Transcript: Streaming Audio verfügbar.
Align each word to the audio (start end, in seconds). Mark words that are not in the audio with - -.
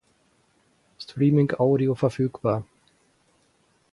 Streaming 0.97 1.53
Audio 1.59 1.93
verfügbar. 1.93 2.65